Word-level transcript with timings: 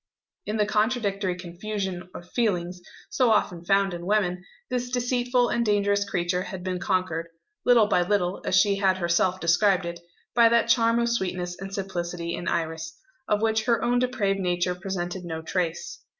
In 0.47 0.57
the 0.57 0.65
contradictory 0.65 1.35
confusion 1.35 2.09
of 2.15 2.27
feelings, 2.31 2.81
so 3.11 3.29
often 3.29 3.63
found 3.63 3.93
in 3.93 4.07
women, 4.07 4.43
this 4.67 4.89
deceitful 4.89 5.49
and 5.49 5.63
dangerous 5.63 6.09
creature 6.09 6.41
had 6.41 6.63
been 6.63 6.79
conquered 6.79 7.27
little 7.65 7.85
by 7.85 8.01
little, 8.01 8.41
as 8.43 8.55
she 8.59 8.77
had 8.77 8.97
herself 8.97 9.39
described 9.39 9.85
it 9.85 9.99
by 10.33 10.49
that 10.49 10.69
charm 10.69 10.97
of 10.97 11.07
sweetness 11.09 11.55
and 11.61 11.71
simplicity 11.71 12.33
in 12.33 12.47
Iris, 12.47 12.97
of 13.27 13.43
which 13.43 13.65
her 13.65 13.83
own 13.83 13.99
depraved 13.99 14.39
nature 14.39 14.73
presented 14.73 15.23
no 15.23 15.43
trace. 15.43 15.99